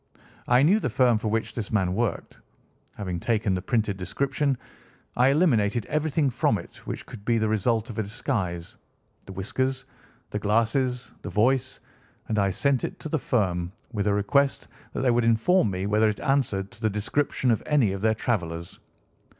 [0.47, 2.39] I knew the firm for which this man worked.
[2.95, 4.57] Having taken the printed description.
[5.15, 9.85] I eliminated everything from it which could be the result of a disguise—the whiskers,
[10.31, 11.79] the glasses, the voice,
[12.27, 15.85] and I sent it to the firm, with a request that they would inform me
[15.85, 18.79] whether it answered to the description of any of their travellers.